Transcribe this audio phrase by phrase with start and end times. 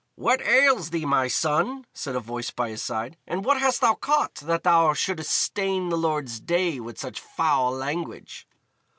[0.15, 3.93] "What ails thee, my son?" said a voice by his side, "and what hast thou
[3.93, 8.47] caught, that thou shouldst stain the Lord's Day with such foul language?"